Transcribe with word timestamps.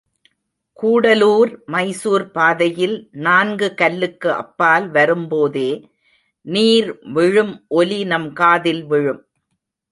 கூடலூர் 0.79 1.51
மைசூர் 1.65 2.25
பாதையில் 2.31 2.95
நான்கு 3.11 3.67
கல்லுக்கு 3.81 4.29
அப்பால் 4.33 4.87
வரும்போதே 4.89 5.69
நீர் 6.45 6.89
விழும் 7.13 7.53
ஒலி 7.67 7.99
நம் 8.03 8.29
காதில் 8.33 8.83
விழும். 8.85 9.21